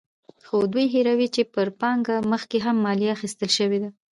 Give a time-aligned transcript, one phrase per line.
[0.47, 3.89] خو دوی هېروي چې پر پانګه مخکې هم مالیه اخیستل شوې ده.